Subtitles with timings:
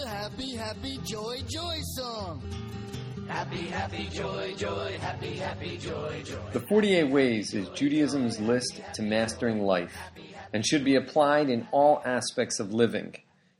[0.00, 2.42] the happy, happy, joy, joy song.
[3.26, 6.38] Happy, happy, joy, joy, happy, happy, joy, joy.
[6.52, 9.96] The 48 Ways is Judaism's list to mastering life
[10.52, 13.16] and should be applied in all aspects of living.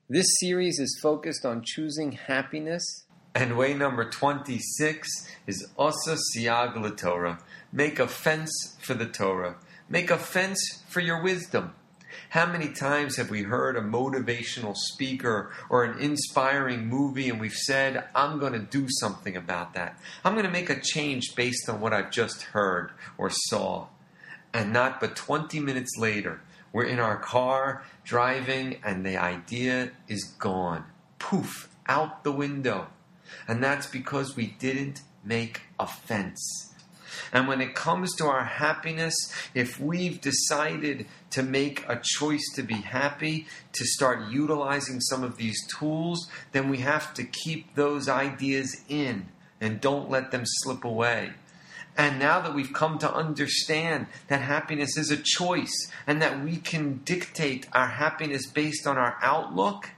[0.09, 3.05] This series is focused on choosing happiness.
[3.35, 5.09] And way number 26
[5.47, 7.39] is Osa Siag Torah.
[7.73, 9.57] Make a fence for the Torah.
[9.89, 11.75] Make a fence for your wisdom.
[12.31, 17.52] How many times have we heard a motivational speaker or an inspiring movie and we've
[17.52, 19.98] said, I'm going to do something about that?
[20.24, 23.87] I'm going to make a change based on what I've just heard or saw.
[24.52, 26.41] And not but 20 minutes later,
[26.73, 30.84] we're in our car driving and the idea is gone.
[31.18, 32.88] Poof, out the window.
[33.46, 36.74] And that's because we didn't make a fence.
[37.32, 39.14] And when it comes to our happiness,
[39.54, 45.36] if we've decided to make a choice to be happy, to start utilizing some of
[45.36, 49.28] these tools, then we have to keep those ideas in
[49.60, 51.32] and don't let them slip away.
[51.96, 56.56] And now that we've come to understand that happiness is a choice and that we
[56.56, 59.90] can dictate our happiness based on our outlook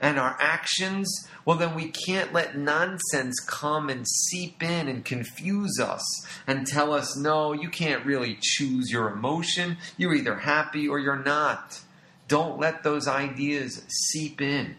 [0.00, 5.78] and our actions, well, then we can't let nonsense come and seep in and confuse
[5.78, 6.02] us
[6.46, 9.76] and tell us, no, you can't really choose your emotion.
[9.98, 11.80] You're either happy or you're not.
[12.28, 14.76] Don't let those ideas seep in.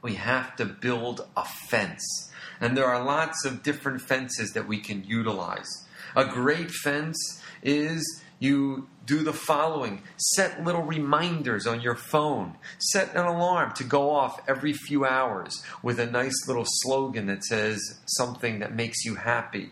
[0.00, 2.30] We have to build a fence.
[2.60, 5.86] And there are lots of different fences that we can utilize.
[6.16, 13.14] A great fence is you do the following set little reminders on your phone, set
[13.14, 18.00] an alarm to go off every few hours with a nice little slogan that says
[18.06, 19.70] something that makes you happy.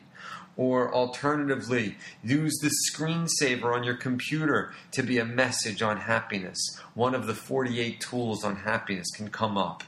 [0.56, 6.58] Or alternatively, use the screensaver on your computer to be a message on happiness.
[6.94, 9.84] One of the 48 tools on happiness can come up.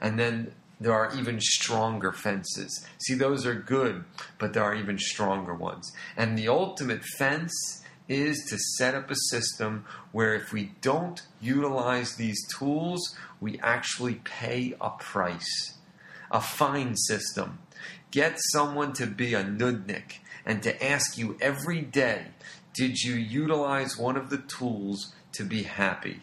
[0.00, 2.86] And then there are even stronger fences.
[2.98, 4.04] See, those are good,
[4.38, 5.92] but there are even stronger ones.
[6.16, 12.16] And the ultimate fence is to set up a system where if we don't utilize
[12.16, 15.74] these tools, we actually pay a price.
[16.30, 17.58] A fine system.
[18.10, 22.28] Get someone to be a nudnik and to ask you every day,
[22.72, 26.22] did you utilize one of the tools to be happy?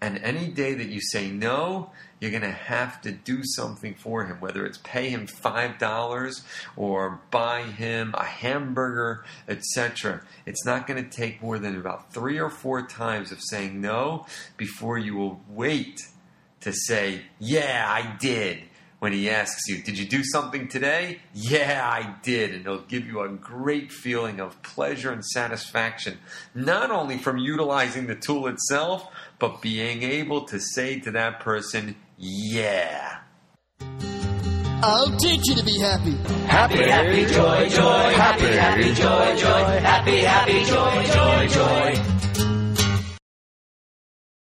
[0.00, 1.90] And any day that you say no,
[2.20, 6.42] you're going to have to do something for him, whether it's pay him $5
[6.76, 10.22] or buy him a hamburger, etc.
[10.46, 14.26] It's not going to take more than about three or four times of saying no
[14.56, 16.00] before you will wait
[16.60, 18.64] to say, Yeah, I did.
[19.00, 21.18] When he asks you, Did you do something today?
[21.34, 22.54] Yeah, I did.
[22.54, 26.18] And he'll give you a great feeling of pleasure and satisfaction,
[26.54, 29.06] not only from utilizing the tool itself,
[29.38, 33.18] but being able to say to that person, yeah.
[34.86, 36.12] I'll teach you to be happy.
[36.46, 42.23] Happy, happy, joy, joy, happy, happy, joy, joy, happy, happy, joy, joy, joy.